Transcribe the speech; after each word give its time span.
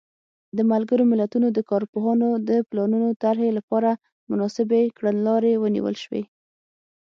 د 0.57 0.59
ملګرو 0.71 1.03
ملتونو 1.11 1.47
د 1.51 1.59
کارپوهانو 1.69 2.29
د 2.49 2.51
پلانونو 2.69 3.09
طرحې 3.23 3.49
لپاره 3.57 3.91
مناسبې 4.31 4.81
کړنلارې 4.97 5.53
ونیول 5.63 5.95
شوې. 6.03 6.23